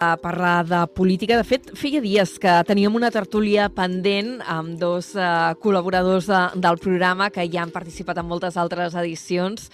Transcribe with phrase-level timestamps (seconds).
[0.00, 1.36] a parlar de política.
[1.36, 6.80] De fet, feia dies que teníem una tertúlia pendent amb dos uh, col·laboradors de, del
[6.80, 9.68] programa que ja han participat en moltes altres edicions.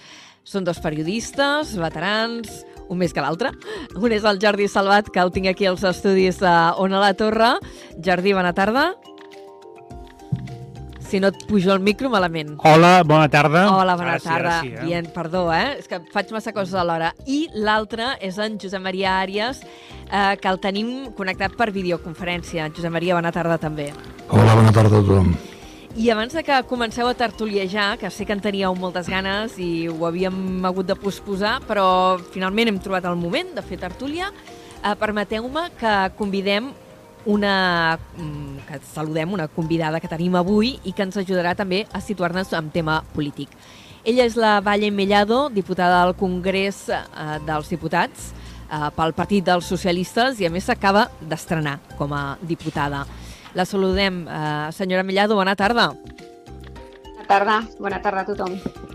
[0.47, 2.61] Són dos periodistes, veterans,
[2.91, 3.51] un més que l'altre.
[3.95, 7.55] Un és el Jordi Salvat, que el tinc aquí als estudis d'Ona la Torre.
[8.03, 8.91] Jordi, bona tarda.
[11.07, 12.57] Si no et pujo el micro, malament.
[12.67, 13.61] Hola, bona tarda.
[13.71, 14.55] Hola, bona ara tarda.
[14.59, 14.83] Sí, sí, eh?
[14.83, 15.77] Bien, perdó, eh?
[15.79, 17.13] És que faig massa coses alhora.
[17.23, 22.67] I l'altre és en Josep Maria Àries, eh, que el tenim connectat per videoconferència.
[22.75, 23.93] Josep Maria, bona tarda també.
[24.27, 25.31] Hola, bona tarda a tothom.
[25.95, 29.87] I abans de que comenceu a tertuliejar, que sé que en teníeu moltes ganes i
[29.87, 34.27] ho havíem hagut de posposar, però finalment hem trobat el moment de fer tertúlia,
[34.83, 36.73] eh, permeteu-me que convidem
[37.27, 41.99] una, mm, que saludem una convidada que tenim avui i que ens ajudarà també a
[42.01, 43.51] situar-nos en tema polític.
[44.07, 47.03] Ella és la Valle Mellado, diputada del Congrés eh,
[47.45, 48.31] dels Diputats
[48.71, 53.03] eh, pel Partit dels Socialistes i a més s'acaba d'estrenar com a diputada.
[53.53, 54.23] La saludem.
[54.27, 55.91] Eh, senyora Mellado, bona tarda.
[55.91, 57.61] Bona tarda.
[57.79, 58.85] Bona tarda a tothom.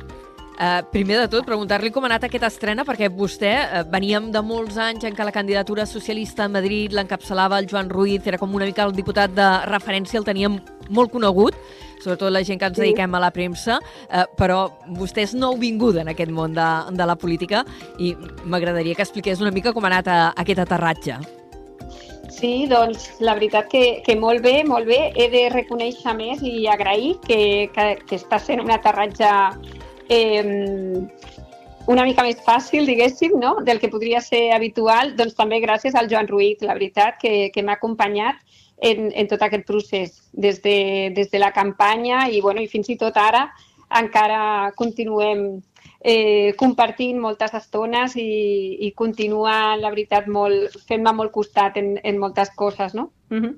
[0.52, 4.42] Uh, primer de tot, preguntar-li com ha anat aquesta estrena, perquè vostè, uh, veníem de
[4.44, 8.52] molts anys en què la candidatura socialista a Madrid l'encapçalava el Joan Ruiz, era com
[8.54, 10.60] una mica el diputat de referència, el teníem
[10.92, 11.56] molt conegut,
[12.02, 12.84] sobretot la gent que ens sí.
[12.84, 17.16] dediquem a la premsa, uh, però vostè és nouvinguda en aquest món de, de la
[17.16, 17.64] política
[17.98, 18.12] i
[18.44, 21.16] m'agradaria que expliqués una mica com ha anat a, a aquest aterratge.
[22.32, 25.12] Sí, doncs la veritat que, que molt bé, molt bé.
[25.16, 29.28] He de reconèixer més i agrair que, que, que està sent un aterratge
[30.12, 31.08] eh,
[31.86, 33.56] una mica més fàcil, diguéssim, no?
[33.66, 37.64] del que podria ser habitual, doncs també gràcies al Joan Ruiz, la veritat, que, que
[37.64, 38.38] m'ha acompanyat
[38.82, 42.90] en, en tot aquest procés, des de, des de la campanya i, bueno, i fins
[42.90, 43.48] i tot ara
[43.98, 45.60] encara continuem
[46.00, 48.30] eh, compartint moltes estones i,
[48.86, 53.10] i continua, la veritat, molt, fent-me molt costat en, en moltes coses, no?
[53.30, 53.54] Uh -huh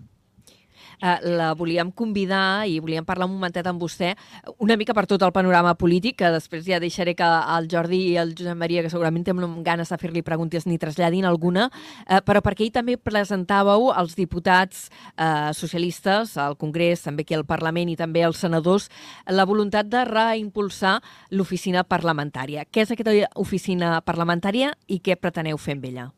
[1.00, 4.14] eh, la volíem convidar i volíem parlar un momentet amb vostè
[4.58, 8.16] una mica per tot el panorama polític, que després ja deixaré que el Jordi i
[8.20, 11.68] el Josep Maria, que segurament tenen ganes de fer-li preguntes, ni traslladin alguna,
[12.06, 17.46] eh, però perquè ell també presentàveu els diputats eh, socialistes al Congrés, també aquí al
[17.48, 18.90] Parlament i també els senadors,
[19.28, 20.98] la voluntat de reimpulsar
[21.30, 22.64] l'oficina parlamentària.
[22.70, 26.10] Què és aquesta oficina parlamentària i què preteneu fer amb ella?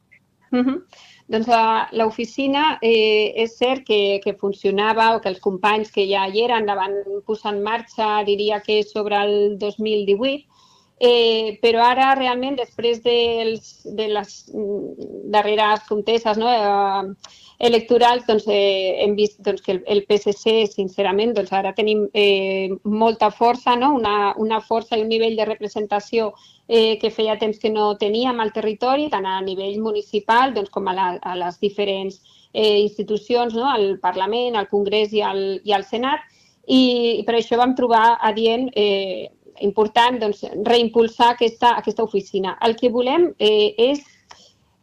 [0.52, 0.82] Uh -huh.
[1.26, 1.48] Doncs
[1.98, 6.68] l'oficina eh, és cert que, que funcionava o que els companys que ja hi eren
[6.70, 6.94] la van
[7.26, 10.46] posar en marxa, diria que sobre el 2018,
[10.98, 14.30] eh, però ara realment després dels, de les
[15.32, 21.34] darreres conteses no, eh, electorals doncs, eh, hem vist doncs, que el, el PSC, sincerament,
[21.36, 23.92] doncs, ara tenim eh, molta força, no?
[23.96, 26.32] una, una força i un nivell de representació
[26.68, 30.88] eh, que feia temps que no teníem al territori, tant a nivell municipal doncs, com
[30.88, 32.20] a, la, a les diferents
[32.52, 33.68] eh, institucions, no?
[33.68, 36.24] al Parlament, al Congrés i al, i al Senat,
[36.66, 39.30] i per això vam trobar adient eh,
[39.60, 42.56] important doncs, reimpulsar aquesta, aquesta oficina.
[42.62, 44.02] El que volem eh, és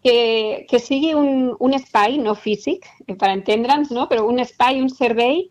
[0.03, 4.07] que, que sigui un, un espai, no físic, per entendre'ns, no?
[4.11, 5.47] però un espai, un servei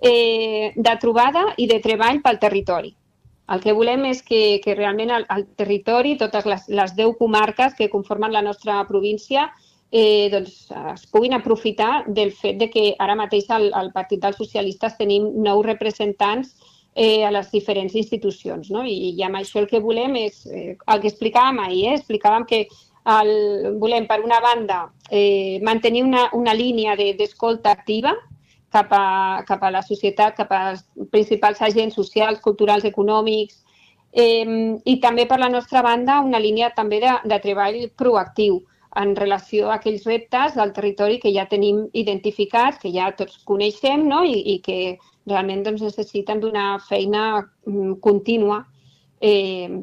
[0.00, 2.94] eh, de trobada i de treball pel territori.
[3.50, 7.74] El que volem és que, que realment el, el territori, totes les, les 10 comarques
[7.78, 9.50] que conformen la nostra província,
[9.90, 14.38] eh, doncs, es puguin aprofitar del fet de que ara mateix al, al Partit dels
[14.38, 16.56] Socialistes tenim nou representants
[16.96, 18.70] eh, a les diferents institucions.
[18.72, 18.82] No?
[18.82, 21.98] I, I amb això el que volem és, eh, el que explicàvem ahir, eh?
[22.00, 22.64] explicàvem que
[23.06, 24.80] el, volem, per una banda,
[25.10, 28.14] eh, mantenir una, una línia d'escolta de, activa,
[28.72, 33.60] cap a, cap a la societat, cap als principals agents socials, culturals, econòmics,
[34.16, 34.46] eh,
[34.84, 38.62] i també per la nostra banda una línia també de, de treball proactiu
[38.96, 44.08] en relació a aquells reptes del territori que ja tenim identificats, que ja tots coneixem
[44.08, 44.22] no?
[44.24, 44.78] I, i que
[45.26, 47.26] realment doncs, necessiten d'una feina
[47.66, 48.62] mm, contínua
[49.20, 49.82] eh,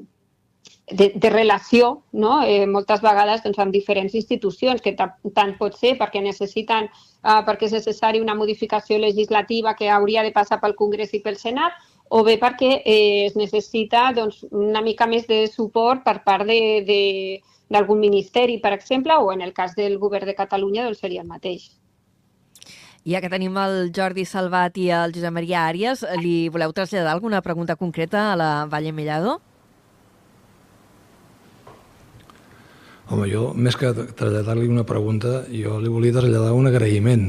[0.92, 2.42] de, de relació, no?
[2.44, 7.68] eh, moltes vegades doncs, amb diferents institucions, que tant pot ser perquè necessiten, eh, perquè
[7.70, 11.80] és necessari una modificació legislativa que hauria de passar pel Congrés i pel Senat,
[12.14, 18.00] o bé perquè eh, es necessita doncs, una mica més de suport per part d'algun
[18.00, 21.72] ministeri, per exemple, o en el cas del govern de Catalunya doncs seria el mateix.
[23.04, 27.42] Ja que tenim el Jordi Salvat i el Josep Maria Àries, li voleu traslladar alguna
[27.44, 29.42] pregunta concreta a la Valle Mellado?
[33.12, 37.26] Home, jo, més que traslladar-li una pregunta, jo li volia traslladar un agraïment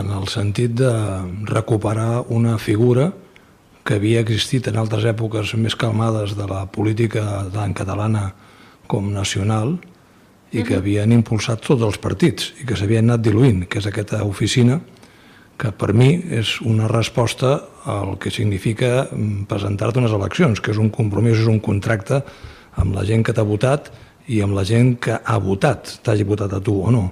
[0.00, 0.90] en el sentit de
[1.46, 3.12] recuperar una figura
[3.86, 8.32] que havia existit en altres èpoques més calmades de la política tant catalana
[8.90, 9.76] com nacional
[10.50, 14.24] i que havien impulsat tots els partits i que s'havien anat diluint, que és aquesta
[14.26, 14.80] oficina
[15.60, 17.52] que per mi és una resposta
[17.84, 22.22] al que significa mm, presentar-te unes eleccions, que és un compromís, és un contracte
[22.80, 23.90] amb la gent que t'ha votat
[24.30, 27.10] i amb la gent que ha votat, t'hagi votat a tu o no.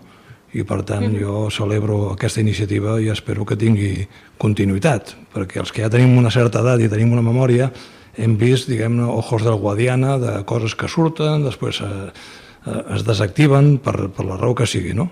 [0.57, 1.21] I per tant mm -hmm.
[1.21, 4.09] jo celebro aquesta iniciativa i espero que tingui
[4.39, 7.71] continuïtat, perquè els que ja tenim una certa edat i tenim una memòria
[8.17, 12.11] hem vist, diguem-ne, ojos del Guadiana, de coses que surten, després eh,
[12.95, 15.09] es desactiven per, per la raó que sigui, no?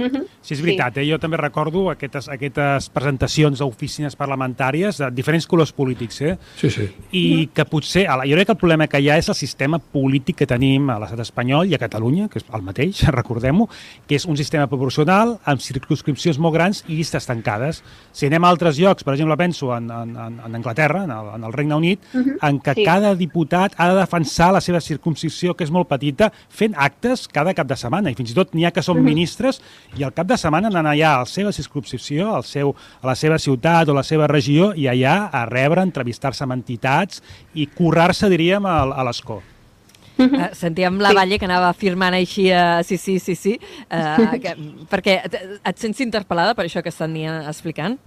[0.00, 0.26] Uh -huh.
[0.40, 0.94] Sí, és veritat.
[0.94, 1.00] Sí.
[1.00, 1.10] Eh?
[1.12, 6.20] Jo també recordo aquestes, aquestes presentacions d'oficines parlamentàries de diferents colors polítics.
[6.22, 6.38] Eh?
[6.56, 6.88] Sí, sí.
[7.12, 7.48] I uh -huh.
[7.52, 8.06] que potser...
[8.06, 10.98] Jo crec que el problema que hi ha és el sistema polític que tenim a
[10.98, 13.68] l'estat espanyol i a Catalunya, que és el mateix, recordem-ho,
[14.06, 17.82] que és un sistema proporcional amb circunscripcions molt grans i llistes tancades.
[18.12, 21.44] Si anem a altres llocs, per exemple, penso en, en, en Anglaterra, en el, en
[21.44, 22.48] el Regne Unit, uh -huh.
[22.48, 22.84] en què sí.
[22.84, 27.54] cada diputat ha de defensar la seva circunscripció, que és molt petita, fent actes cada
[27.54, 28.10] cap de setmana.
[28.10, 29.04] I fins i tot n'hi ha que són uh -huh.
[29.04, 29.60] ministres
[29.98, 33.16] i al cap de setmana anar allà a la seva circunscripció, al seu, a la
[33.18, 37.22] seva ciutat o la seva regió i allà a rebre, entrevistar-se amb entitats
[37.54, 39.40] i currar-se, diríem, a, a l'escó.
[40.20, 41.16] Uh, sentíem la sí.
[41.16, 43.56] Valle que anava afirmant així, uh, sí, sí, sí, sí,
[43.88, 44.54] uh, que,
[44.90, 47.98] perquè et, et sents interpel·lada per això que estan explicant?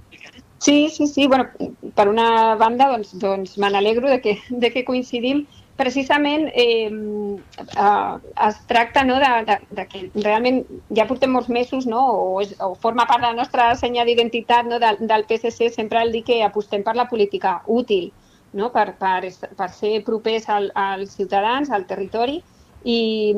[0.64, 1.28] Sí, sí, sí.
[1.28, 1.50] Bueno,
[1.96, 5.44] per una banda, doncs, doncs me n'alegro de, que, de que coincidim
[5.76, 8.16] precisament eh, eh,
[8.48, 10.62] es tracta no, de, de, de que realment
[10.94, 14.70] ja portem molts mesos no, o, és, o forma part de la nostra senya d'identitat
[14.70, 18.12] no, del, del PSC sempre el dir que apostem per la política útil,
[18.54, 22.42] no, per, per, per ser propers al, als ciutadans, al territori
[22.84, 23.34] i,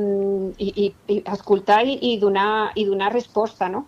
[0.57, 3.69] i, i, i escoltar i, i, donar, i donar resposta.
[3.69, 3.85] No?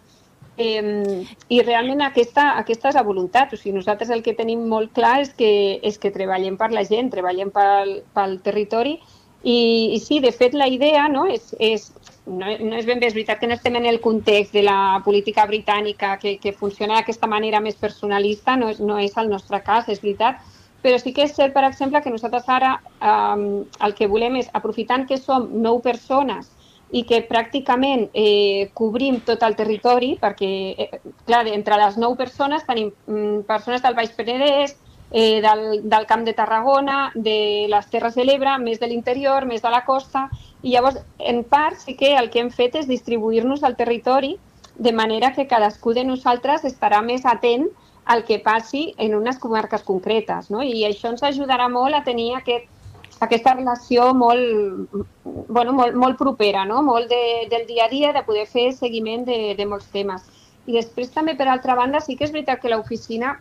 [0.58, 3.54] Eh, I realment aquesta, aquesta és la voluntat.
[3.54, 5.52] O sigui, nosaltres el que tenim molt clar és que,
[5.86, 8.98] és que treballem per la gent, treballem pel, pel territori
[9.44, 11.92] i, i sí, de fet, la idea no, és, és,
[12.26, 15.00] no, no és ben bé, és veritat que no estem en el context de la
[15.06, 19.62] política britànica que, que funciona d'aquesta manera més personalista, no és, no és el nostre
[19.64, 20.42] cas, és veritat,
[20.82, 24.50] però sí que és cert, per exemple, que nosaltres ara eh, el que volem és,
[24.58, 26.50] aprofitant que som nou persones
[26.96, 32.64] i que pràcticament eh, cobrim tot el territori, perquè, eh, clar, entre les nou persones
[32.68, 34.78] tenim mm, persones del Baix Penedès,
[35.12, 39.62] eh, del, del Camp de Tarragona, de les Terres de l'Ebre, més de l'interior, més
[39.62, 40.28] de la costa,
[40.64, 44.38] i llavors, en part, sí que el que hem fet és distribuir-nos al territori
[44.78, 47.68] de manera que cadascú de nosaltres estarà més atent
[48.06, 50.64] al que passi en unes comarques concretes, no?
[50.64, 52.70] I això ens ajudarà molt a tenir aquest
[53.20, 54.94] aquesta relació molt,
[55.24, 56.82] bueno, molt, molt propera, no?
[56.86, 60.26] molt de, del dia a dia, de poder fer seguiment de, de molts temes.
[60.68, 63.38] I després també, per altra banda, sí que és veritat que l'oficina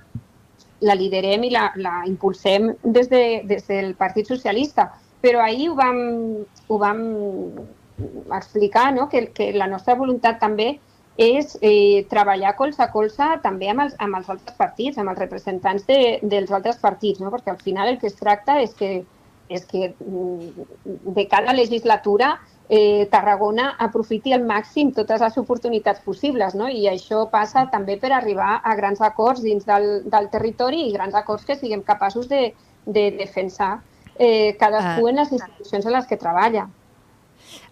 [0.81, 4.91] la liderem i la, la impulsem des, de, des del Partit Socialista,
[5.25, 6.01] però ahir ho vam,
[6.69, 7.01] ho vam
[8.37, 9.09] explicar, no?
[9.09, 10.77] que, que la nostra voluntat també
[11.17, 15.21] és eh, treballar colze a colze també amb els, amb els altres partits, amb els
[15.23, 17.33] representants de, dels altres partits, no?
[17.33, 18.91] perquè al final el que es tracta és que
[19.49, 20.67] és que mm,
[21.15, 22.37] de cada legislatura
[22.69, 26.69] eh, Tarragona aprofiti al màxim totes les oportunitats possibles, no?
[26.69, 31.15] I això passa també per arribar a grans acords dins del, del territori i grans
[31.15, 32.49] acords que siguem capaços de,
[32.87, 33.77] de defensar
[34.19, 35.11] eh, cadascú ah.
[35.11, 36.67] en les institucions en les que treballa.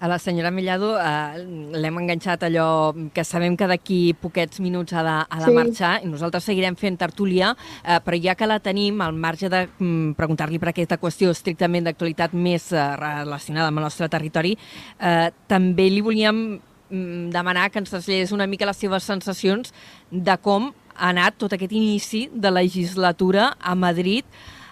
[0.00, 1.44] A la senyora Millado eh,
[1.78, 5.56] l'hem enganxat allò que sabem que d'aquí poquets minuts ha de, ha de sí.
[5.56, 9.64] marxar i nosaltres seguirem fent tertúlia, eh, però ja que la tenim, al marge de
[9.66, 14.56] mm, preguntar-li per aquesta qüestió estrictament d'actualitat més eh, relacionada amb el nostre territori,
[14.98, 19.74] eh, també li volíem mm, demanar que ens traslladés una mica les seves sensacions
[20.10, 24.24] de com ha anat tot aquest inici de legislatura a Madrid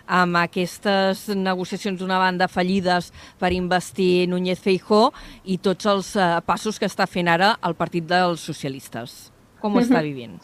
[0.07, 5.11] amb aquestes negociacions d'una banda fallides per investir Núñez Feijó
[5.45, 9.31] i tots els eh, passos que està fent ara el Partit dels Socialistes.
[9.61, 10.09] Com ho està mhm.
[10.09, 10.41] vivint?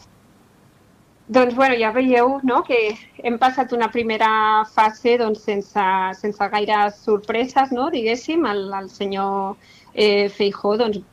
[1.29, 5.83] Doncs bueno, ja veieu no, que hem passat una primera fase doncs, sense,
[6.17, 8.47] sense gaires sorpreses, no, diguéssim.
[8.49, 9.53] El, el senyor
[9.93, 11.03] eh, Feijó doncs,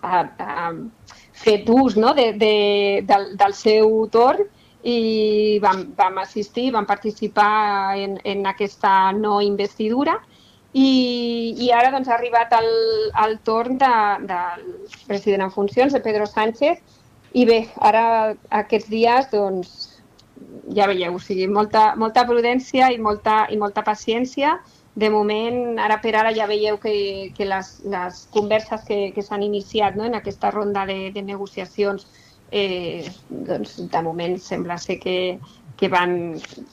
[0.00, 0.72] ha, ha
[1.44, 2.56] fet ús no, de, de,
[3.04, 4.48] del, del seu torn
[4.84, 10.18] i vam, vam assistir, vam participar en, en aquesta no investidura
[10.74, 12.68] i, i ara doncs, ha arribat el,
[13.24, 13.94] el torn de,
[14.26, 14.64] del
[15.06, 16.80] president en funcions, de Pedro Sánchez,
[17.32, 19.74] i bé, ara aquests dies doncs,
[20.74, 24.58] ja veieu, o sigui, molta, molta prudència i molta, i molta paciència.
[24.98, 29.42] De moment, ara per ara ja veieu que, que les, les converses que, que s'han
[29.42, 32.06] iniciat no, en aquesta ronda de, de negociacions
[32.54, 35.16] eh, doncs, de moment sembla ser que,
[35.76, 36.12] que van,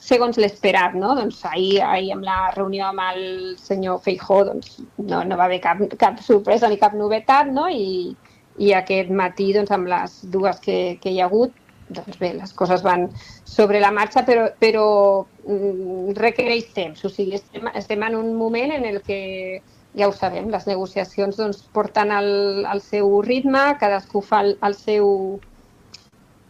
[0.00, 1.16] segons l'esperat, no?
[1.18, 3.24] Doncs ahir, ahir amb la reunió amb el
[3.58, 7.66] senyor Feijó doncs no, no va haver cap, cap sorpresa ni cap novetat, no?
[7.66, 8.14] I,
[8.62, 11.58] i aquest matí, doncs, amb les dues que, que hi ha hagut,
[11.92, 13.08] doncs bé, les coses van
[13.44, 14.86] sobre la marxa, però, però
[15.44, 17.02] mm, requereix temps.
[17.04, 19.22] O sigui, estem, estem en un moment en el que,
[19.98, 22.30] ja ho sabem, les negociacions doncs, porten el,
[22.70, 25.08] el seu ritme, cadascú fa el, el seu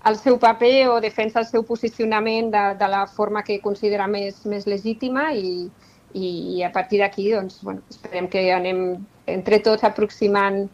[0.08, 4.42] el seu paper o defensa el seu posicionament de, de la forma que considera més,
[4.50, 5.68] més legítima i,
[6.14, 8.82] i a partir d'aquí doncs, bueno, esperem que anem
[9.30, 10.64] entre tots aproximant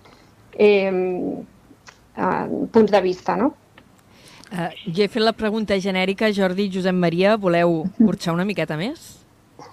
[0.56, 0.92] eh,
[2.73, 3.37] punts de vista.
[3.37, 3.52] No?
[4.49, 8.80] Uh, jo he fet la pregunta genèrica, Jordi i Josep Maria, voleu burxar una miqueta
[8.80, 9.18] més?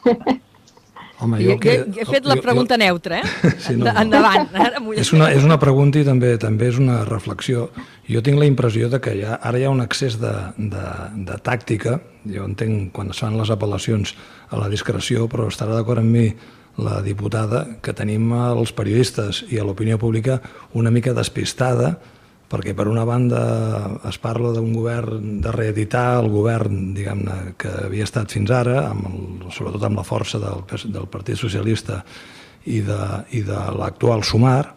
[1.20, 3.52] Home, jo, que, jo, he fet la pregunta jo, neutra, eh?
[3.66, 4.50] Sí, no, Endavant.
[4.52, 7.70] Ara és, una, és una pregunta i també també és una reflexió.
[8.10, 10.88] Jo tinc la impressió de que ha, ara hi ha un excés de, de,
[11.30, 12.02] de tàctica.
[12.28, 14.12] Jo entenc quan es fan les apel·lacions
[14.52, 16.28] a la discreció, però estarà d'acord amb mi
[16.76, 20.42] la diputada que tenim els periodistes i a l'opinió pública
[20.76, 21.96] una mica despistada
[22.56, 23.42] perquè per una banda
[24.08, 29.10] es parla d'un govern de reeditar el govern diguem-ne que havia estat fins ara, amb
[29.10, 29.20] el,
[29.52, 32.00] sobretot amb la força del, del Partit Socialista
[32.66, 33.02] i de,
[33.36, 34.72] i de l'actual Sumar,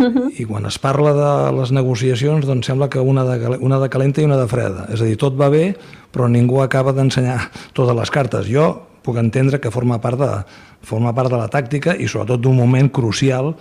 [0.00, 0.32] uh -huh.
[0.40, 4.20] i quan es parla de les negociacions doncs sembla que una de, una de calenta
[4.20, 4.88] i una de freda.
[4.92, 5.76] És a dir, tot va bé,
[6.12, 8.46] però ningú acaba d'ensenyar totes les cartes.
[8.46, 10.44] Jo puc entendre que forma part de,
[10.82, 13.54] forma part de la tàctica i sobretot d'un moment crucial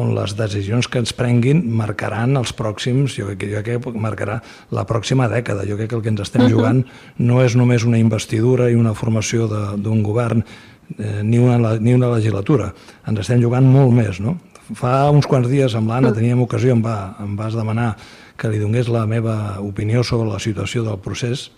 [0.00, 4.40] on les decisions que ens prenguin marcaran els pròxims, jo crec, jo crec que marcarà
[4.74, 5.66] la pròxima dècada.
[5.68, 6.82] Jo crec que el que ens estem jugant
[7.18, 12.10] no és només una investidura i una formació d'un govern eh, ni, una, ni una
[12.14, 12.72] legislatura.
[13.06, 14.38] Ens estem jugant molt més, no?
[14.74, 17.92] Fa uns quants dies amb l'Anna teníem ocasió, em, va, em vas demanar
[18.40, 21.50] que li donés la meva opinió sobre la situació del procés,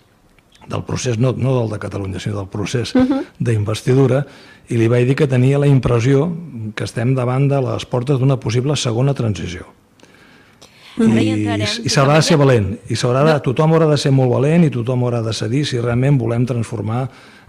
[0.67, 3.23] del procés no, no del de Catalunya, sinó del procés uh -huh.
[3.39, 4.25] d'investidura,
[4.69, 6.31] i li vaig dir que tenia la impressió
[6.75, 9.65] que estem davant de les portes d'una possible segona transició.
[10.97, 11.45] I,
[11.85, 14.71] i s'haurà de ser valent i s'haurà de, tothom haurà de ser molt valent i
[14.73, 17.03] tothom haurà de cedir si realment volem transformar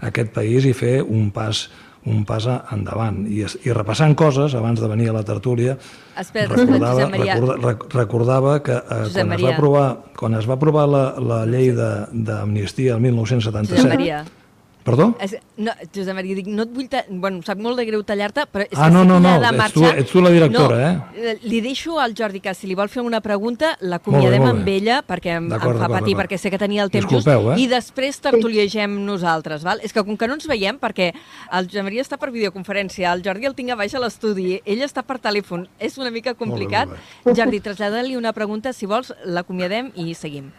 [0.05, 1.63] aquest país i fer un pas
[2.07, 3.21] un pas endavant.
[3.27, 5.75] I, i repassant coses, abans de venir a la tertúlia,
[6.17, 9.87] espera, recordava, recorda, recordava que eh, quan, es va aprovar,
[10.19, 14.38] quan es va aprovar la, la llei d'amnistia el 1977,
[14.83, 15.15] Perdó?
[15.19, 16.87] Es, no, Josep Maria, dic, no et vull...
[16.89, 17.01] Ta...
[17.09, 19.67] Bueno, sap molt de greu tallar-te, però és ah, que no, no, no, de marxa...
[19.67, 21.33] ets, tu, ets tu la directora, no, eh?
[21.43, 25.35] Li deixo al Jordi que si li vol fer una pregunta, l'acomiadem amb ella, perquè
[25.41, 27.65] em, em fa patir, perquè sé que tenia el temps Disculpeu, just, eh?
[27.65, 29.83] i després tertuliegem nosaltres, val?
[29.83, 33.25] És que com que no ens veiem, perquè el Josep Maria està per videoconferència, el
[33.27, 36.87] Jordi el tinc a baix a l'estudi, ell està per telèfon, és una mica complicat.
[36.87, 37.37] Molt bé, molt bé.
[37.43, 40.49] Jordi, trasllada-li una pregunta, si vols, l'acomiadem i seguim.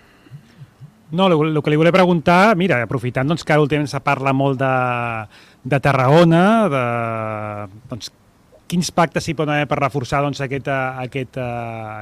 [1.10, 4.60] No, el, que li volia preguntar, mira, aprofitant doncs, que ara últimament se parla molt
[4.60, 4.74] de,
[5.64, 6.82] de Tarragona, de,
[7.90, 8.12] doncs,
[8.70, 11.46] quins pactes s'hi poden haver per reforçar doncs, aquesta, aquesta,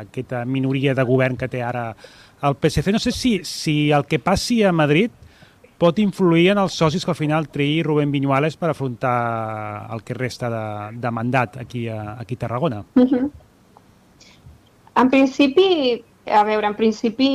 [0.05, 1.89] aquesta minoria de govern que té ara
[2.45, 2.93] el PSC.
[2.93, 5.15] No sé si, si el que passi a Madrid
[5.79, 10.17] pot influir en els socis que al final triï Rubén Viñuales per afrontar el que
[10.19, 10.65] resta de,
[10.99, 12.85] de mandat aquí a, aquí a Tarragona.
[12.95, 13.15] Uh mhm.
[13.15, 13.31] -huh.
[14.99, 17.29] En principi, a veure, en principi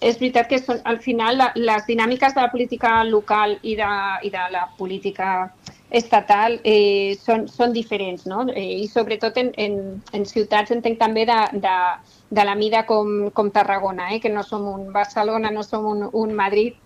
[0.00, 3.90] és veritat que són, al final la, les dinàmiques de la política local i de,
[4.26, 5.50] i de la política
[5.90, 8.44] estatal eh, són, són diferents, no?
[8.54, 9.76] Eh, I sobretot en, en,
[10.14, 11.76] en ciutats entenc també de, de,
[12.30, 14.20] de la mida com, com Tarragona, eh?
[14.22, 16.78] que no som un Barcelona, no som un, un Madrid,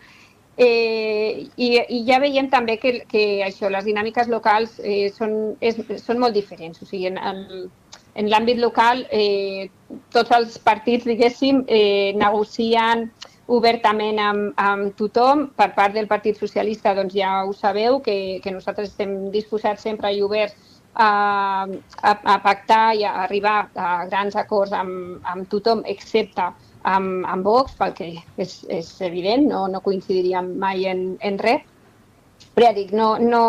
[0.57, 5.81] Eh, i, I ja veiem també que, que això, les dinàmiques locals eh, són, és,
[5.99, 6.79] són molt diferents.
[6.83, 7.41] O sigui, en, en,
[8.15, 9.71] en l'àmbit local eh,
[10.15, 13.09] tots els partits, diguéssim, eh, negocien
[13.47, 15.49] obertament amb, amb tothom.
[15.57, 20.13] Per part del Partit Socialista, doncs ja ho sabeu, que, que nosaltres estem disposats sempre
[20.15, 20.55] i oberts
[20.95, 26.53] a, a, a pactar i a arribar a grans acords amb, amb tothom, excepte
[26.85, 31.71] amb, amb Vox, perquè és, és evident, no, no coincidiríem mai en, en res.
[32.55, 33.43] Però ja dic, no, no,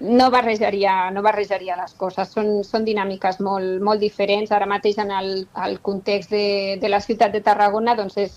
[0.00, 2.30] no barrejaria, no barrejaria les coses.
[2.34, 4.52] Són, són dinàmiques molt, molt diferents.
[4.52, 5.32] Ara mateix en el,
[5.66, 8.36] el context de, de la ciutat de Tarragona doncs és,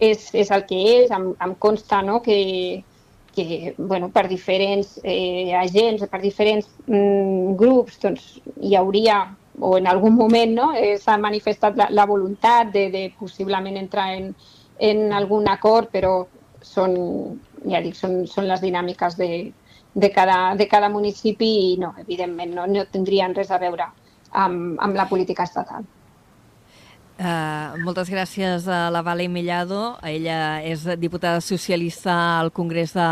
[0.00, 1.12] és, és el que és.
[1.14, 2.38] Em, em consta no, que,
[3.36, 9.22] que bueno, per diferents eh, agents, per diferents mm, grups, doncs, hi hauria
[9.60, 14.12] o en algun moment no, eh, s'ha manifestat la, la voluntat de, de possiblement entrar
[14.14, 14.32] en,
[14.78, 16.20] en algun acord, però
[16.62, 16.94] són,
[17.66, 19.30] ja dic, són, són les dinàmiques de,
[19.98, 23.88] de cada, de cada municipi i no, evidentment, no, no tindrien res a veure
[24.30, 25.86] amb, amb la política estatal.
[27.18, 29.96] Uh, moltes gràcies a la Vale Mellado.
[30.06, 33.08] Ella és diputada socialista al Congrés de,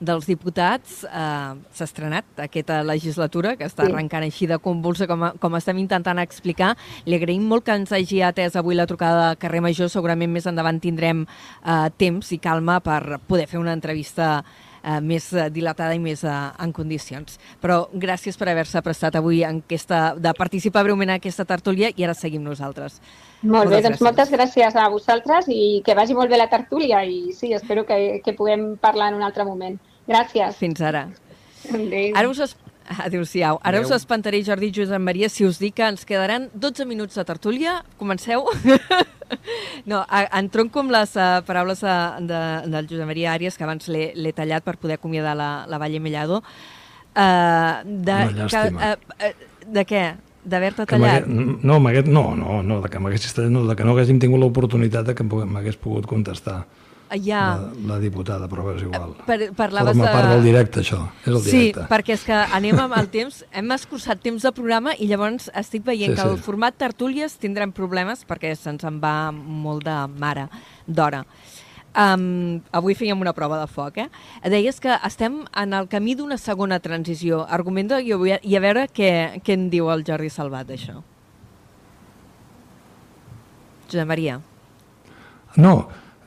[0.00, 1.02] dels Diputats.
[1.04, 3.92] Uh, S'ha estrenat aquesta legislatura, que està sí.
[3.92, 6.72] arrencant així de convulsa, com, a, com estem intentant explicar.
[7.04, 9.92] Li agraïm molt que ens hagi atès avui la trucada de carrer Major.
[9.92, 14.38] Segurament més endavant tindrem uh, temps i calma per poder fer una entrevista
[14.84, 17.38] eh, més dilatada i més eh, en condicions.
[17.62, 22.04] Però gràcies per haver-se prestat avui en aquesta, de participar breument en aquesta tertúlia i
[22.04, 23.00] ara seguim nosaltres.
[23.42, 27.32] Molt bé, doncs moltes gràcies a vosaltres i que vagi molt bé la tertúlia i
[27.36, 29.76] sí, espero que, que puguem parlar en un altre moment.
[30.08, 30.56] Gràcies.
[30.60, 31.08] Fins ara.
[31.72, 32.12] Adéu.
[32.16, 32.56] Ara us.
[32.84, 33.58] Adéu-siau.
[33.62, 33.88] Ara Adéu.
[33.88, 37.24] us espantaré, Jordi i Josep Maria, si us dic que ens quedaran 12 minuts de
[37.24, 37.78] tertúlia.
[37.98, 38.44] Comenceu?
[39.90, 41.96] no, entronco amb les uh, paraules de,
[42.28, 42.42] de,
[42.74, 46.42] del Josep Maria Àries, que abans l'he tallat per poder acomiadar la, la Valle Mellado.
[47.14, 48.94] Uh, de, Una llàstima.
[48.94, 50.04] Que, uh, uh, de què?
[50.44, 51.26] d'haver-te tallat?
[51.26, 55.24] No, no, no, no, de que no, de que no haguéssim tingut l'oportunitat de que
[55.24, 56.66] m'hagués pogut contestar
[57.22, 57.42] ja.
[57.60, 59.14] la, la diputada, però és igual.
[59.26, 60.12] Per, parlaves Forma de...
[60.16, 61.00] part del directe, això.
[61.24, 61.84] És el directe.
[61.84, 65.50] Sí, perquè és que anem amb el temps, hem escurçat temps de programa i llavors
[65.54, 66.30] estic veient sí, que sí.
[66.32, 70.48] el format tertúlies tindrem problemes perquè se'ns en va molt de mare
[70.86, 71.24] d'hora.
[71.94, 74.08] Um, avui fèiem una prova de foc, eh?
[74.50, 77.44] Deies que estem en el camí d'una segona transició.
[77.46, 79.10] Argumenta i a veure què,
[79.46, 80.98] què en diu el Jordi Salvat d'això.
[83.86, 84.40] Josep Maria.
[85.54, 85.74] No,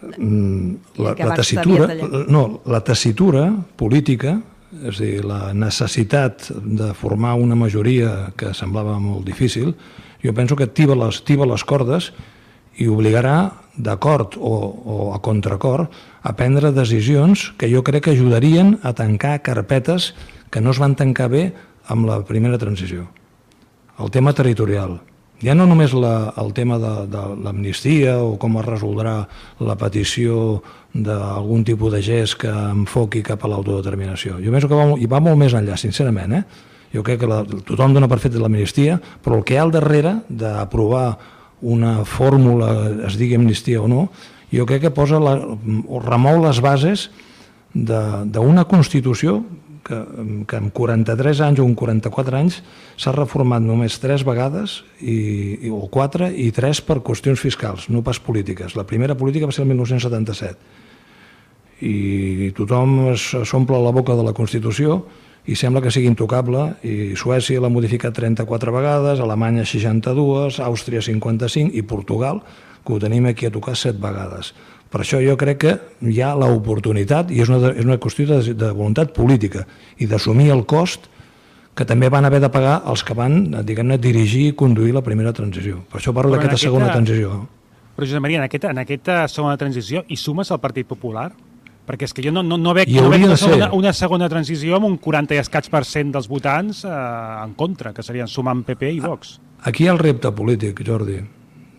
[0.02, 1.88] la, la tessitura,
[2.30, 4.38] no, la tessitura política,
[4.84, 9.74] és a dir, la necessitat de formar una majoria que semblava molt difícil,
[10.24, 12.12] jo penso que activa les, activa les cordes
[12.78, 13.38] i obligarà
[13.78, 15.88] d'acord o, o a contracor
[16.22, 20.14] a prendre decisions que jo crec que ajudarien a tancar carpetes
[20.50, 21.52] que no es van tancar bé
[21.88, 23.08] amb la primera transició.
[23.98, 25.00] El tema territorial.
[25.44, 29.20] Ja no només la, el tema de, de l'amnistia o com es resoldrà
[29.62, 30.64] la petició
[30.98, 34.40] d'algun tipus de gest que enfoqui cap a l'autodeterminació.
[34.42, 36.34] Jo penso que va, i va molt més enllà, sincerament.
[36.40, 36.42] Eh?
[36.96, 39.76] Jo crec que la, tothom dona per fet l'amnistia, però el que hi ha al
[39.76, 41.06] darrere d'aprovar
[41.62, 42.72] una fórmula,
[43.06, 44.08] es digui amnistia o no,
[44.54, 47.10] jo crec que posa la, o remou les bases
[47.78, 49.42] d'una Constitució
[49.86, 50.00] que,
[50.48, 52.62] que en 43 anys o en 44 anys
[52.98, 55.18] s'ha reformat només tres vegades, i,
[55.68, 58.76] i, o quatre, i tres per qüestions fiscals, no pas polítiques.
[58.80, 60.86] La primera política va ser el 1977.
[61.88, 65.04] I tothom s'omple la boca de la Constitució
[65.48, 71.78] i sembla que sigui intocable i Suècia l'ha modificat 34 vegades, Alemanya 62, Àustria 55
[71.78, 72.42] i Portugal,
[72.84, 74.54] que ho tenim aquí a tocar 7 vegades.
[74.88, 75.76] Per això jo crec que
[76.08, 79.66] hi ha l'oportunitat, i és una, és una qüestió de, de voluntat política,
[80.00, 81.10] i d'assumir el cost
[81.78, 85.34] que també van haver de pagar els que van, diguem-ne, dirigir i conduir la primera
[85.36, 85.84] transició.
[85.92, 87.44] Per això parlo d'aquesta segona transició.
[87.98, 91.30] Però, Josep Maria, en aquesta, en aquesta segona transició hi sumes el Partit Popular?
[91.88, 94.76] Perquè és que jo no, no, no veig, no veig una, segona, una segona transició
[94.76, 96.92] amb un 40 i escaig per cent dels votants eh,
[97.46, 99.38] en contra, que serien sumant PP i Vox.
[99.70, 101.22] Aquí hi ha el repte polític, Jordi.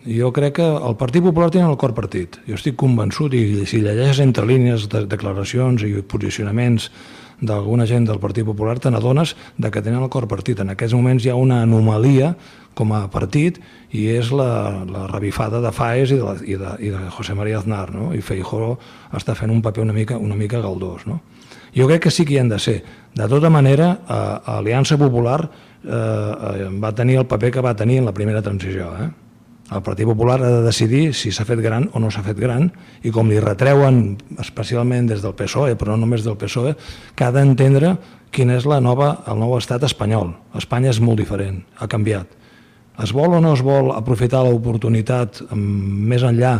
[0.07, 2.37] Jo crec que el Partit Popular té el cor partit.
[2.47, 6.87] Jo estic convençut, i si llegeixes entre línies de declaracions i posicionaments
[7.41, 10.59] d'alguna gent del Partit Popular, te n'adones que tenen el cor partit.
[10.59, 12.33] En aquests moments hi ha una anomalia
[12.79, 13.59] com a partit
[13.91, 17.59] i és la, la revifada de Faes i de, i de, i de José María
[17.59, 18.13] Aznar, no?
[18.15, 18.77] i Feijó
[19.15, 21.03] està fent un paper una mica, una mica galdós.
[21.09, 21.19] No?
[21.75, 22.81] Jo crec que sí que hi han de ser.
[23.15, 27.99] De tota manera, eh, Aliança Popular eh, eh, va tenir el paper que va tenir
[27.99, 28.93] en la primera transició.
[28.95, 29.09] Eh?
[29.69, 32.71] El Partit Popular ha de decidir si s'ha fet gran o no s'ha fet gran
[33.05, 36.73] i com li retreuen especialment des del PSOE, però no només del PSOE,
[37.15, 37.97] que ha d'entendre
[38.33, 40.33] quin és la nova, el nou estat espanyol.
[40.57, 42.39] Espanya és molt diferent, ha canviat
[43.03, 46.57] es vol o no es vol aprofitar l'oportunitat més enllà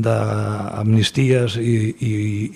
[0.00, 2.12] d'amnisties i, i,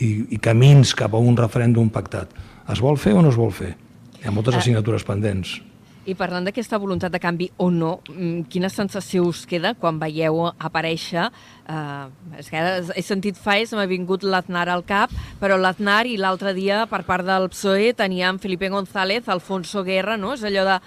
[0.09, 2.33] i, i camins cap a un referèndum pactat?
[2.73, 3.75] Es vol fer o no es vol fer?
[4.23, 5.59] Hi ha moltes eh, assignatures pendents.
[6.07, 10.45] I parlant d'aquesta voluntat de canvi o no, mm, quina sensació us queda quan veieu
[10.51, 11.31] aparèixer...
[11.67, 12.61] Eh, és que
[12.95, 17.27] he sentit faes, m'ha vingut l'Aznar al cap, però l'Aznar i l'altre dia per part
[17.27, 20.37] del PSOE teníem Felipe González, Alfonso Guerra, no?
[20.37, 20.79] És allò de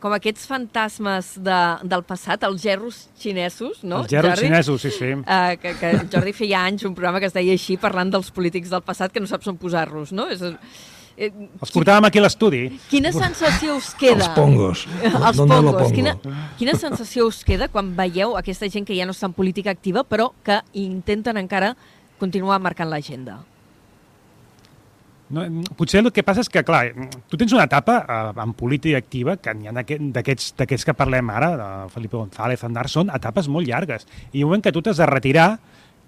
[0.00, 4.02] com aquests fantasmes de, del passat, els gerros xinesos, no?
[4.04, 4.48] Els gerros Jordi?
[4.48, 5.10] xinesos, sí, sí.
[5.20, 8.72] Uh, que, que Jordi feia anys un programa que es deia així, parlant dels polítics
[8.72, 10.30] del passat, que no saps on posar-los, no?
[10.32, 10.44] És,
[11.20, 11.30] eh,
[11.60, 12.62] els portàvem aquí a l'estudi.
[12.90, 14.24] Quina sensació us queda?
[14.24, 14.86] Els pongos.
[15.04, 15.76] Els pongos.
[15.76, 15.92] Pongo?
[15.94, 16.16] Quina,
[16.58, 20.04] quina sensació us queda quan veieu aquesta gent que ja no està en política activa,
[20.08, 21.74] però que intenten encara
[22.20, 23.40] continuar marcant l'agenda?
[25.30, 25.44] No,
[25.78, 26.88] potser el que passa és que, clar,
[27.30, 31.30] tu tens una etapa eh, en política activa, que n'hi ha d'aquests d'aquests que parlem
[31.30, 34.08] ara, de Felipe González, Andar, són etapes molt llargues.
[34.32, 35.52] I un moment que tu t'has de retirar,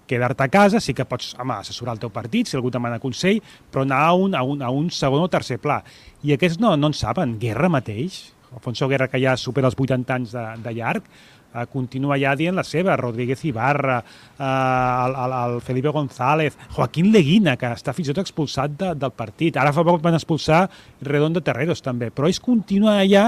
[0.07, 3.41] quedar-te a casa, sí que pots home, assessorar el teu partit, si algú demana consell,
[3.71, 5.81] però anar a un, a un, a un segon o tercer pla.
[6.23, 7.37] I aquests no, no en saben.
[7.39, 11.07] Guerra mateix, Alfonso Guerra, que ja supera els 80 anys de, de llarg,
[11.53, 13.99] eh, continua ja dient la seva, Rodríguez Ibarra,
[14.37, 18.91] eh, el, el, el Felipe González, Joaquín Leguina, que està fins i tot expulsat de,
[18.99, 19.57] del partit.
[19.57, 20.65] Ara fa poc van expulsar
[21.01, 22.11] Redondo Terreros, també.
[22.13, 23.27] Però ells continuen allà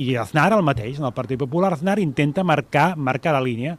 [0.00, 3.76] i Aznar el mateix, en el Partit Popular, Aznar intenta marcar, marcar la línia.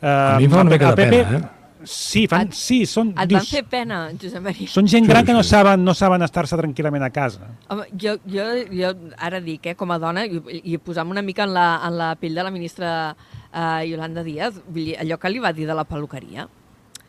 [0.00, 1.42] Uh, a mi em fa una mica de pena, eh?
[1.86, 4.66] Sí, fan, Et- sí, són, Et dius, van fer pena, Josep Maria.
[4.68, 7.46] són gent Sí, gran que no saben, no saben estar-se tranquil·lament a casa.
[7.70, 11.44] Home, jo, jo, jo ara dic, eh, com a dona, i, i posar-me una mica
[11.44, 13.14] en la, en la pell de la ministra
[13.52, 16.48] eh, Yolanda Díaz, vull dir, allò que li va dir de la peluqueria,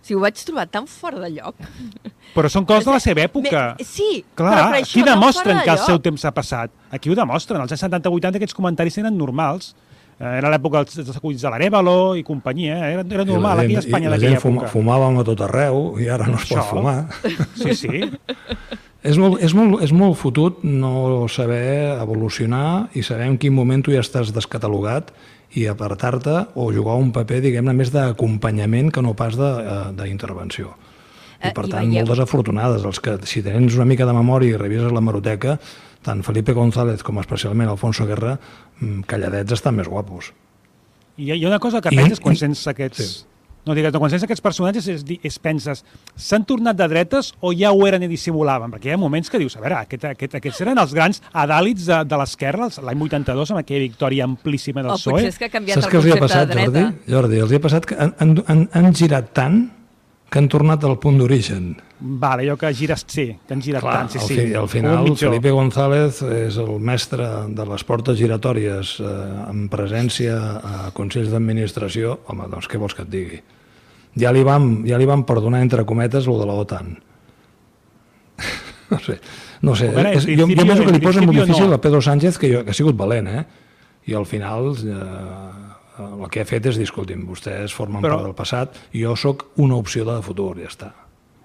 [0.02, 1.56] si ho vaig trobar tan fora de lloc.
[2.36, 3.63] Però són coses de la seva època.
[3.80, 6.71] Me, sí, Clar, però per això aquí demostren que el seu temps ha passat.
[6.91, 7.60] Aquí ho demostren.
[7.65, 9.73] Als anys 70-80 aquests comentaris eren normals.
[10.19, 12.77] Eh, Era l'època dels, dels acudits de l'Arevalo i companyia.
[12.88, 12.93] eh?
[12.95, 14.71] Era, era I normal la aquí a gent, Espanya i la d'aquella gent fuma, època.
[14.73, 16.69] fumàvem a tot arreu i ara no es pot Això.
[16.71, 17.06] fumar.
[17.62, 18.01] Sí, sí.
[19.08, 23.84] És molt, és, molt, és molt fotut no saber evolucionar i saber en quin moment
[23.86, 25.13] tu ja estàs descatalogat
[25.56, 30.73] i apartar-te o jugar un paper, diguem-ne, més d'acompanyament que no pas de, eh, d'intervenció.
[31.38, 32.84] I, per i tant, veieu- molt desafortunades.
[32.84, 35.60] Els que, si tens una mica de memòria i revises la maroteca,
[36.07, 38.37] tant Felipe González com especialment Alfonso Guerra,
[38.79, 40.31] mm, calladets estan més guapos.
[41.17, 43.03] I hi ha- una cosa que I- penses quan sents aquests...
[43.03, 43.25] sí.
[43.67, 45.81] No, digues, quan sents aquests personatges és, és penses,
[46.15, 48.71] s'han tornat de dretes o ja ho eren i dissimulaven?
[48.71, 51.83] Perquè hi ha moments que dius, a veure, aquest, aquest, aquests eren els grans adàlits
[51.89, 55.17] de, de l'esquerra, l'any 82, amb aquella victòria amplíssima del O PSOE.
[55.17, 56.85] potser és que ha canviat Saps el què els hi ha concepte passat, de dreta.
[56.85, 57.11] Jordi?
[57.17, 59.59] Jordi, els hi ha passat que han, han, han, han girat tant
[60.29, 61.75] que han tornat al punt d'origen.
[61.99, 64.35] Vale, allò que gires, sí, que han girat tant, sí, al, sí.
[64.35, 65.11] fi, al Un final.
[65.17, 69.13] Felipe González és el mestre de les portes giratòries eh,
[69.47, 72.19] en presència a consells d'administració.
[72.27, 73.41] Home, doncs què vols que et digui?
[74.17, 76.91] Ja li vam, ja li vam perdonar, entre cometes, lo de la OTAN.
[78.91, 79.19] no sé,
[79.61, 79.89] no sé.
[79.93, 81.79] En és, jo, jo penso que li posa molt difícil no.
[81.79, 83.45] a Pedro Sánchez, que, jo, que ha sigut valent, eh?
[84.07, 85.66] I al final eh,
[85.99, 89.47] el que ha fet és dir, escolti'm, vostès formen Però- part del passat, jo sóc
[89.57, 90.93] una opció de futur, ja està.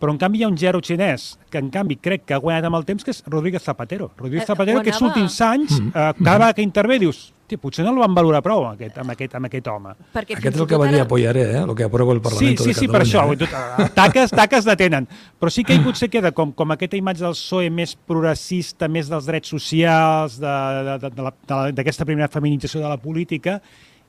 [0.03, 2.65] Però en canvi hi ha un zero xinès, que en canvi crec que ha guanyat
[2.65, 4.11] amb el temps, que és Rodríguez Zapatero.
[4.17, 5.89] Rodríguez Eh, Zapatero, ho aquests anava- últims anys, Mm.
[5.89, 9.11] eh, cada vegada que intervé dius, "Hòstia, potser no el van valorar prou, aquest, amb,
[9.11, 9.91] aquest, amb aquest home.
[10.13, 11.59] Perquè Aquest és el que va dir ara- apoyaré, eh?
[11.59, 13.39] el que apruebo el Sí, Parlamento sí, de sí, Catalunya.
[13.39, 13.85] per això.
[13.87, 13.91] eh?
[13.95, 15.07] Taques, taques detenen.
[15.39, 19.09] Però sí que ell potser queda com, com aquesta imatge del PSOE més progressista, més
[19.09, 23.63] dels drets socials, de- de- de- de la- de d'aquesta primera feminització de la política,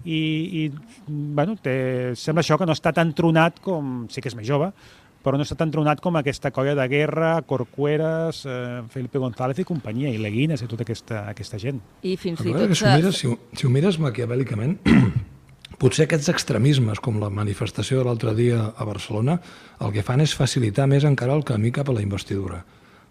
[0.06, 0.19] i,
[0.63, 0.63] i
[1.08, 4.03] bueno, té, sembla això que no està tan tronat com...
[4.12, 4.71] Sí que és més jove,
[5.23, 9.63] però no està tan tronat com aquesta colla de guerra, Corcueras, eh, Felipe González i
[9.63, 11.79] companyia, i Leguines i tota aquesta, aquesta gent.
[12.03, 12.75] I fins i que tot...
[12.75, 14.75] si ho mires, si, ho- si ho mires maquiavèlicament,
[15.82, 19.38] potser aquests extremismes, com la manifestació de l'altre dia a Barcelona,
[19.79, 22.60] el que fan és facilitar més encara el camí cap a la investidura.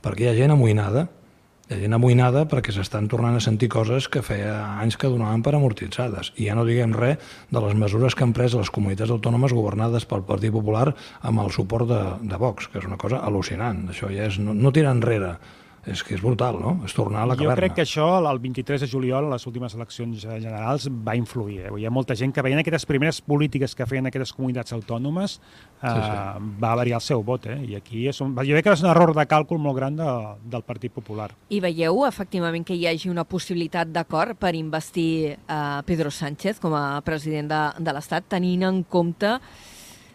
[0.04, 1.06] Perquè hi ha gent amoïnada,
[1.72, 5.40] hi ha gent amoïnada perquè s'estan tornant a sentir coses que feia anys que donaven
[5.44, 6.32] per amortitzades.
[6.36, 10.04] I ja no diguem res de les mesures que han pres les comunitats autònomes governades
[10.08, 10.90] pel Partit Popular
[11.22, 13.86] amb el suport de, de Vox, que és una cosa al·lucinant.
[13.88, 15.38] Això ja és no, no tirar enrere,
[15.84, 16.76] és que és brutal, no?
[16.86, 17.56] És tornar a la Jo caverna.
[17.58, 21.60] crec que això, el 23 de juliol, a les últimes eleccions generals, va influir.
[21.66, 21.70] Eh?
[21.80, 25.40] Hi ha molta gent que veient aquestes primeres polítiques que feien aquestes comunitats autònomes
[25.82, 26.52] eh, Sí, sí.
[26.62, 27.46] va variar el seu vot.
[27.50, 27.58] Eh?
[27.72, 30.08] I aquí és un, jo crec que és un error de càlcul molt gran de,
[30.54, 31.32] del Partit Popular.
[31.50, 36.74] I veieu, efectivament, que hi hagi una possibilitat d'acord per investir eh, Pedro Sánchez com
[36.78, 39.38] a president de, de l'Estat, tenint en compte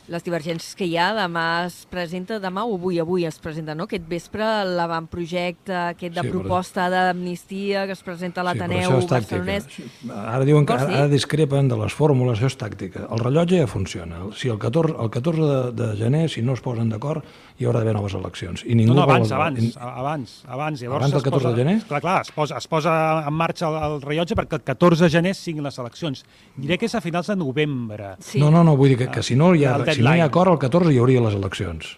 [0.07, 1.09] les divergències que hi ha.
[1.17, 6.21] Demà es presenta, demà o avui, avui es presenta, no?, aquest vespre, l'avantprojecte aquest de
[6.21, 9.37] Sí, però- proposta d'amnistia que es presenta a però l'Ateneu tàctica.
[9.43, 9.67] barcelonès.
[10.11, 13.07] Ara diuen que ara, ara discrepen de les fórmules, això és tàctica.
[13.11, 14.19] El rellotge ja funciona.
[14.35, 17.23] Si el 14, el 14 de, de gener, si no es posen d'acord,
[17.57, 18.63] hi haurà d'haver noves eleccions.
[18.65, 20.81] I ningú No, no, vol- abans, abans, abans, abans.
[20.81, 21.83] Llavors Abans del es 14 de posa, gener?
[21.87, 25.09] Clar, clar, es posa, es posa en marxa el, el rellotge perquè el 14 de
[25.09, 26.23] gener siguin les eleccions.
[26.55, 28.15] Diré que és a finals de novembre.
[28.19, 28.39] Sí.
[28.39, 30.21] No, no, no, vull dir que, que si, no hi ha, El si no hi
[30.23, 31.97] ha acord, el 14 hi hauria les eleccions.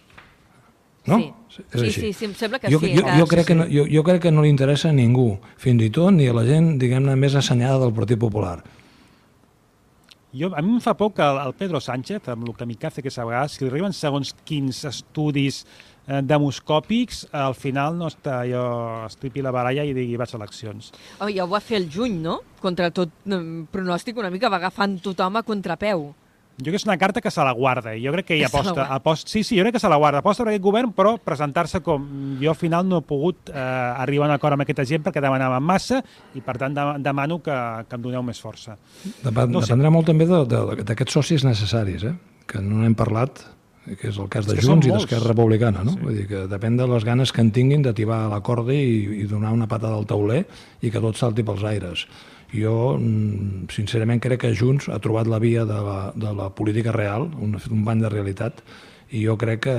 [1.06, 1.16] No?
[1.18, 1.30] Sí.
[1.50, 2.00] És Sí, així.
[2.00, 4.02] sí, sí, em sembla que jo, sí, Jo, que- jo, crec que no, jo, jo
[4.06, 7.16] crec que no li interessa a ningú, fins i tot ni a la gent, diguem-ne,
[7.16, 8.62] més assenyada del Partit Popular.
[10.32, 13.10] Jo, a mi em fa por que el, el Pedro Sánchez, amb el kamikaze que
[13.10, 15.64] vegades, si li arriben segons quins estudis
[16.06, 18.62] eh, demoscòpics, al final no està jo
[19.08, 20.92] estripi la baralla i digui vaig a eleccions.
[21.18, 22.38] Oh, ja ho va fer el juny, no?
[22.62, 26.12] Contra tot mm, pronòstic, una mica va agafant tothom a contrapeu.
[26.60, 28.44] Jo crec que és una carta que se la guarda i jo crec que hi
[28.46, 29.30] aposta, aposta.
[29.32, 30.20] Sí, sí, jo crec que se la guarda.
[30.20, 32.04] Aposta per aquest govern, però presentar-se com...
[32.40, 35.22] Jo al final no he pogut eh, arribar a un acord amb aquesta gent perquè
[35.24, 36.02] demanàvem massa
[36.36, 37.56] i per tant de, demano que,
[37.88, 38.76] que em doneu més força.
[39.24, 39.72] Depèn, No sé.
[39.72, 42.14] dependrà molt també d'aquests socis necessaris, eh?
[42.50, 43.40] que no n'hem parlat,
[43.90, 45.84] que és el cas de Junts i d'Esquerra Republicana.
[45.86, 45.94] No?
[45.96, 46.00] Sí.
[46.04, 49.22] Vull dir que depèn de les ganes que en tinguin de tibar la corda i,
[49.22, 50.44] i donar una patada al tauler
[50.82, 52.04] i que tot salti pels aires.
[52.52, 56.90] Jo, mm, sincerament, crec que Junts ha trobat la via de la, de la política
[56.92, 58.62] real, un, un bany de realitat,
[59.10, 59.74] i jo crec que,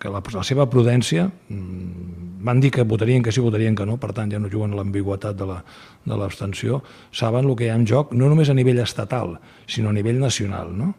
[0.00, 3.96] que la, la seva prudència mm, van dir que votarien que sí, votarien que no,
[4.00, 5.62] per tant ja no juguen a l'ambigüetat de la-
[6.08, 9.90] de l'abstenció, saben el que hi ha en joc, no només a nivell estatal, sinó
[9.90, 10.94] a nivell nacional, no?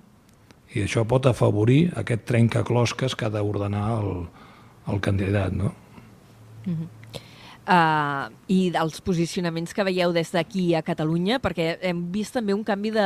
[0.76, 4.28] I això pot afavorir aquest trencaclosques que ha d'ordenar el,
[4.94, 5.72] el candidat, no?
[7.70, 12.64] Uh, I dels posicionaments que veieu des d'aquí a Catalunya, perquè hem vist també un
[12.66, 13.06] canvi de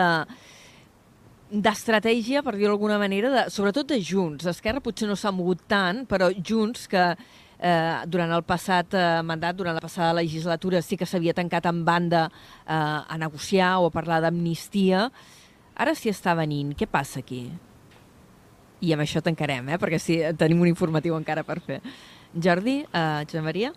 [1.53, 4.47] d'estratègia, per dir-ho d'alguna manera, de, sobretot de Junts.
[4.49, 9.59] Esquerra potser no s'ha mogut tant, però Junts, que eh, durant el passat eh, mandat,
[9.59, 13.93] durant la passada legislatura, sí que s'havia tancat en banda eh, a negociar o a
[13.93, 15.09] parlar d'amnistia,
[15.75, 16.73] ara s'hi està venint.
[16.73, 17.45] Què passa aquí?
[18.83, 19.79] I amb això tancarem, eh?
[19.79, 21.81] perquè sí, tenim un informatiu encara per fer.
[22.33, 23.75] Jordi, eh, Josep Maria?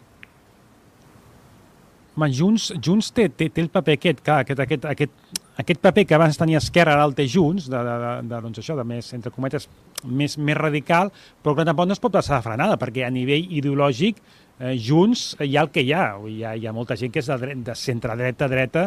[2.16, 6.06] Home, Junts, Junts té, té, té el paper aquest, clar, aquest, aquest, aquest, aquest paper
[6.08, 8.86] que abans tenia Esquerra, ara el té Junts, de, de, de, de, doncs això, de
[8.88, 9.68] més, entre cometes,
[10.08, 11.12] més, més radical,
[11.44, 15.34] però que tampoc no es pot passar de frenada, perquè a nivell ideològic eh, Junts
[15.44, 16.06] hi ha el que hi ha.
[16.24, 18.86] Hi ha, hi ha molta gent que és de, dret, de centre-dreta, dreta,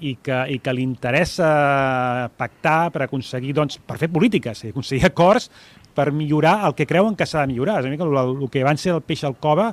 [0.00, 1.50] i que, i que li interessa
[2.40, 5.50] pactar per aconseguir, doncs, per fer polítiques, aconseguir acords
[5.94, 7.80] per millorar el que creuen que s'ha de millorar.
[7.80, 9.70] És una mica el, el que van ser el peix al cova,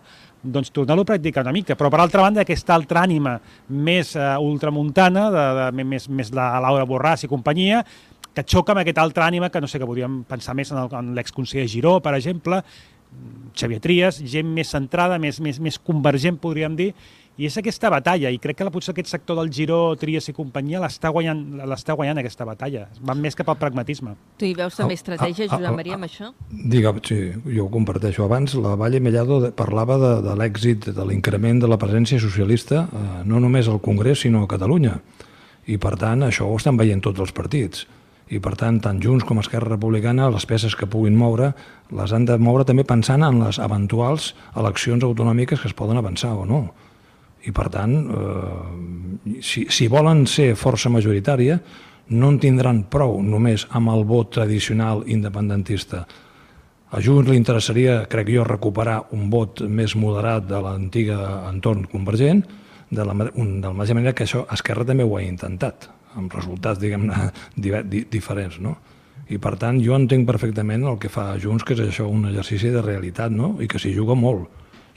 [0.53, 1.75] doncs tornar-lo a practicar una mica.
[1.77, 3.37] Però per altra banda, aquesta altra ànima
[3.69, 5.45] més uh, ultramuntana, de,
[5.77, 7.83] de, més, més la Laura Borràs i companyia,
[8.37, 10.93] que xoca amb aquesta altra ànima que no sé, que podríem pensar més en el-
[10.99, 12.61] en l'exconseller Giró, per exemple,
[13.57, 16.91] Xavier Trias, gent més centrada, més, més, més convergent, podríem dir,
[17.37, 20.33] i és aquesta batalla, i crec que la- potser aquest sector del Giró, Trias i
[20.33, 22.87] companyia l'està guanyant, l'està guanyant aquesta batalla.
[23.01, 24.15] Van més cap al pragmatisme.
[24.37, 25.95] Tu hi veus també Ah, estratègia, ah, ah, Josep ah, Maria, ah.
[25.95, 26.31] amb això?
[26.49, 27.19] Digue, sí,
[27.55, 28.23] jo ho comparteixo.
[28.25, 33.21] Abans la Valle Mellado parlava de, de l'èxit, de l'increment de la presència socialista, eh,
[33.25, 34.99] no només al Congrés, sinó a Catalunya.
[35.67, 37.85] I, per tant, això ho estan veient tots els partits.
[38.31, 41.53] I, per tant, tant Junts com Esquerra Republicana, les peces que puguin moure,
[41.91, 46.33] les han de moure també pensant en les eventuals eleccions autonòmiques que es poden avançar
[46.35, 46.73] o no.
[47.47, 51.59] I, per tant, eh, si, si volen ser força majoritària,
[52.09, 56.05] no en tindran prou només amb el vot tradicional independentista.
[56.87, 61.17] A Junts li interessaria, crec jo, recuperar un vot més moderat de l'antiga
[61.49, 62.45] entorn convergent,
[62.87, 66.31] de la, un, de la mateixa manera que això Esquerra també ho ha intentat, amb
[66.31, 67.31] resultats, diguem-ne,
[67.63, 68.77] diver- di, diferents, no?
[69.27, 72.71] I, per tant, jo entenc perfectament el que fa Junts, que és això, un exercici
[72.71, 73.57] de realitat, no?
[73.59, 74.47] I que s'hi juga molt.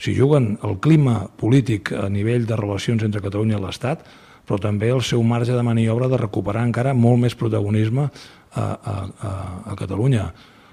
[0.01, 4.01] S'hi juguen el clima polític a nivell de relacions entre Catalunya i l'Estat,
[4.47, 8.95] però també el seu marge de maniobra de recuperar encara molt més protagonisme a, a,
[9.29, 9.33] a,
[9.71, 10.31] a Catalunya.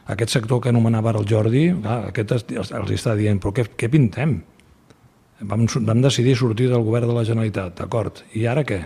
[0.09, 3.67] Aquest sector que anomenava ara el Jordi, clar, aquest es- els, està dient, però què,
[3.77, 4.39] què pintem?
[5.45, 8.81] Vam, vam decidir sortir del govern de la Generalitat, d'acord, i ara què?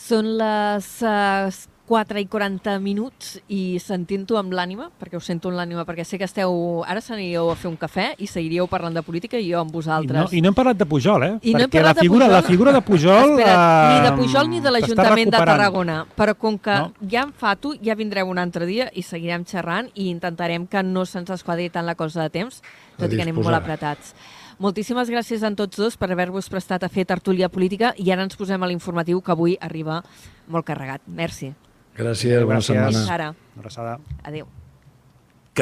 [0.00, 1.52] Són les uh,
[1.90, 6.20] 4 i 40 minuts i sentint-ho amb l'ànima, perquè us sento amb l'ànima, perquè sé
[6.20, 6.52] que esteu...
[6.86, 9.74] Ara s'aniríeu a fer un cafè i seguiríeu parlant de política i jo amb I
[9.74, 10.34] no, vosaltres.
[10.38, 11.32] I no hem parlat de Pujol, eh?
[11.42, 12.36] I no hem Perquè parlat la de figura, Pujol.
[12.36, 13.32] la figura de Pujol...
[13.34, 15.40] Espera't, ni de eh, Pujol ni de l'Ajuntament de.
[15.40, 16.92] Tarragona, però com que No?
[17.10, 21.02] ja em fato, ja vindreu un altre dia i seguirem xerrant i intentarem que no
[21.04, 22.60] se'ns esquadri tant la cosa de temps,
[23.00, 24.14] tot i que anem molt apretats.
[24.60, 28.38] Moltíssimes gràcies a tots dos per haver-vos prestat a fer tertúlia política i ara ens
[28.38, 30.04] posem a l'informatiu que avui arriba
[30.46, 31.02] molt carregat.
[31.08, 31.50] Merci.
[32.00, 32.66] Gràcies, bona Gràcies.
[32.72, 32.98] setmana.
[32.98, 33.28] Fins ara.
[33.30, 33.98] Una abraçada.
[34.24, 34.46] Adéu.